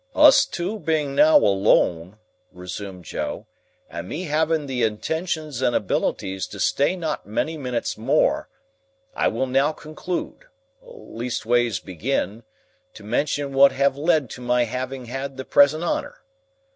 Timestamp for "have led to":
13.73-14.41